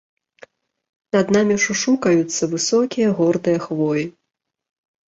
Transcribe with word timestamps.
Над 1.17 1.25
намі 1.35 1.55
шушукаюцца 1.65 2.43
высокія 2.57 3.07
гордыя 3.21 3.59
хвоі. 3.69 4.05